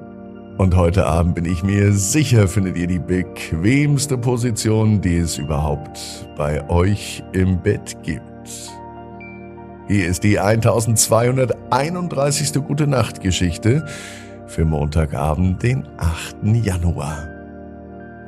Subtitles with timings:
[0.61, 6.29] Und heute Abend bin ich mir sicher, findet ihr die bequemste Position, die es überhaupt
[6.37, 8.21] bei euch im Bett gibt.
[9.87, 12.63] Hier ist die 1231.
[12.63, 13.87] Gute Nacht Geschichte
[14.45, 16.35] für Montagabend, den 8.
[16.63, 17.27] Januar.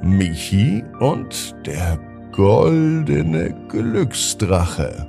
[0.02, 2.00] Michi und der
[2.32, 5.06] goldene Glücksdrache.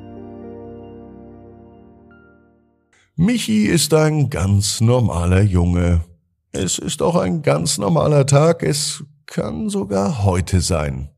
[3.16, 6.02] Michi ist ein ganz normaler Junge
[6.54, 11.10] es ist auch ein ganz normaler Tag, es kann sogar heute sein.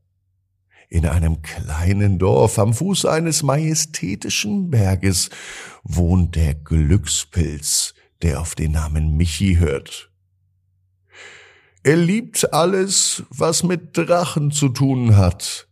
[0.89, 5.29] In einem kleinen Dorf am Fuß eines majestätischen Berges
[5.83, 10.11] wohnt der Glückspilz, der auf den Namen Michi hört.
[11.83, 15.67] Er liebt alles, was mit Drachen zu tun hat,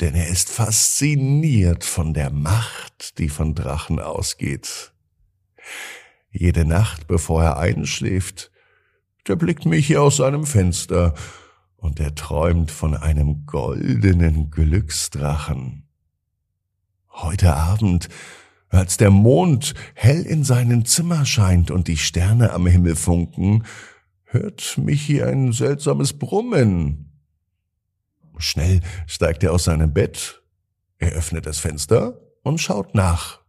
[0.00, 4.92] denn er ist fasziniert von der Macht, die von Drachen ausgeht.
[6.30, 8.50] Jede Nacht, bevor er einschläft,
[9.26, 11.14] der blickt mich hier aus seinem Fenster
[11.76, 15.88] und er träumt von einem goldenen Glücksdrachen.
[17.10, 18.08] Heute Abend,
[18.68, 23.64] als der Mond hell in seinem Zimmer scheint und die Sterne am Himmel funken,
[24.24, 27.12] hört Michi ein seltsames Brummen.
[28.38, 30.42] Schnell steigt er aus seinem Bett,
[30.98, 33.40] er öffnet das Fenster und schaut nach.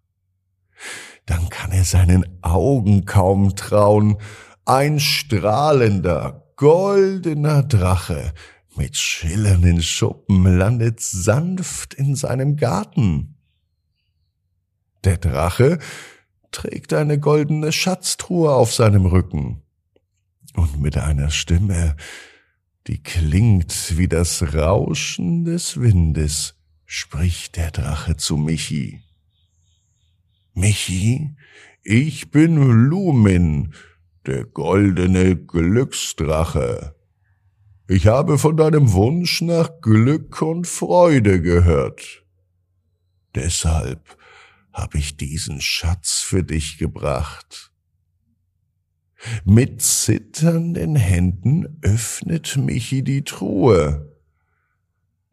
[1.25, 4.17] Dann kann er seinen Augen kaum trauen,
[4.65, 8.33] ein strahlender, goldener Drache
[8.75, 13.37] mit schillernden Schuppen landet sanft in seinem Garten.
[15.03, 15.79] Der Drache
[16.51, 19.61] trägt eine goldene Schatztruhe auf seinem Rücken
[20.55, 21.95] und mit einer Stimme,
[22.87, 26.55] die klingt wie das Rauschen des Windes,
[26.85, 29.01] spricht der Drache zu Michi.
[30.53, 31.35] Michi,
[31.83, 32.55] ich bin
[32.89, 33.73] Lumin,
[34.27, 36.95] der goldene Glücksdrache.
[37.87, 42.25] Ich habe von deinem Wunsch nach Glück und Freude gehört.
[43.35, 44.17] Deshalb
[44.73, 47.71] habe ich diesen Schatz für dich gebracht.
[49.43, 54.11] Mit zitternden Händen öffnet Michi die Truhe.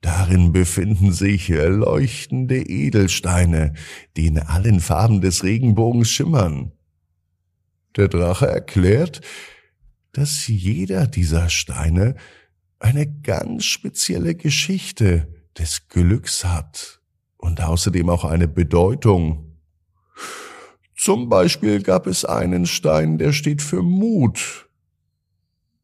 [0.01, 3.75] Darin befinden sich leuchtende Edelsteine,
[4.17, 6.73] die in allen Farben des Regenbogens schimmern.
[7.97, 9.21] Der Drache erklärt,
[10.13, 12.17] dass jeder dieser Steine
[12.79, 17.01] eine ganz spezielle Geschichte des Glücks hat
[17.37, 19.59] und außerdem auch eine Bedeutung.
[20.97, 24.69] Zum Beispiel gab es einen Stein, der steht für Mut,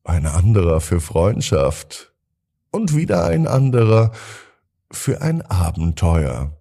[0.04, 2.12] ein anderer für Freundschaft
[2.70, 4.12] und wieder ein anderer
[4.90, 6.57] für ein Abenteuer.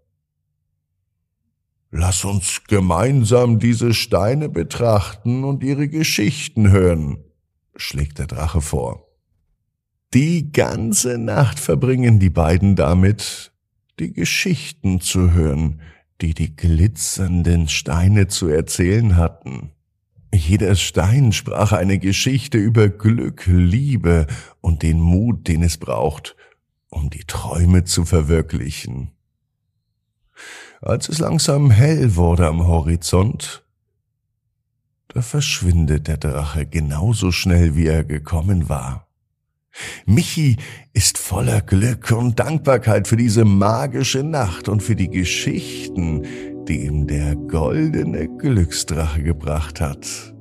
[1.99, 7.17] Lass uns gemeinsam diese Steine betrachten und ihre Geschichten hören,
[7.75, 9.07] schlägt der Drache vor.
[10.13, 13.51] Die ganze Nacht verbringen die beiden damit,
[13.99, 15.81] die Geschichten zu hören,
[16.21, 19.71] die die glitzernden Steine zu erzählen hatten.
[20.31, 24.27] Jeder Stein sprach eine Geschichte über Glück, Liebe
[24.61, 26.35] und den Mut, den es braucht,
[26.91, 29.16] um die Träume zu verwirklichen.
[30.81, 33.63] Als es langsam hell wurde am Horizont,
[35.07, 39.07] da verschwindet der Drache genauso schnell, wie er gekommen war.
[40.05, 40.57] Michi
[40.93, 46.23] ist voller Glück und Dankbarkeit für diese magische Nacht und für die Geschichten,
[46.67, 50.33] die ihm der goldene Glücksdrache gebracht hat.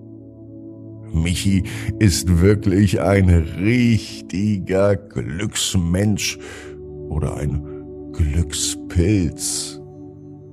[1.13, 1.65] Michi
[1.99, 6.39] ist wirklich ein richtiger Glücksmensch
[7.09, 9.81] oder ein Glückspilz,